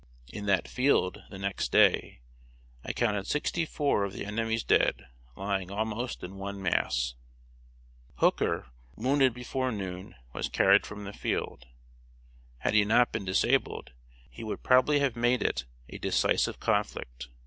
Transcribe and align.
In 0.33 0.47
that 0.47 0.67
field, 0.67 1.21
the 1.29 1.37
next 1.37 1.71
day, 1.71 2.21
I 2.83 2.91
counted 2.91 3.27
sixty 3.27 3.65
four 3.67 4.03
of 4.03 4.13
the 4.13 4.25
enemy's 4.25 4.63
dead, 4.63 5.05
lying 5.35 5.69
almost 5.69 6.23
in 6.23 6.37
one 6.37 6.59
mass. 6.59 7.13
Hooker, 8.15 8.65
wounded 8.95 9.31
before 9.31 9.71
noon, 9.71 10.15
was 10.33 10.49
carried 10.49 10.87
from 10.87 11.03
the 11.03 11.13
field. 11.13 11.67
Had 12.61 12.73
he 12.73 12.83
not 12.83 13.11
been 13.11 13.25
disabled, 13.25 13.91
he 14.31 14.43
would 14.43 14.63
probably 14.63 14.97
have 15.01 15.15
made 15.15 15.43
it 15.43 15.65
a 15.87 15.99
decisive 15.99 16.59
conflict. 16.59 17.27